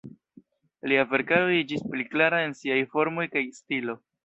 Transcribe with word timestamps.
Lia 0.93 1.03
verkaro 1.11 1.51
iĝis 1.59 1.85
pli 1.93 2.07
klara 2.15 2.41
en 2.47 2.57
siaj 2.63 2.81
formoj 2.97 3.29
kaj 3.37 3.47
stilo. 3.63 3.99